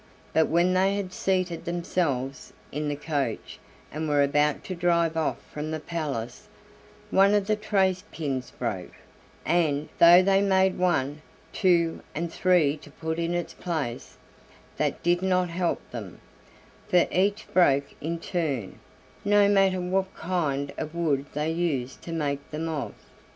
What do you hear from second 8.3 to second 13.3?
broke, and, though they made one, two, and three to put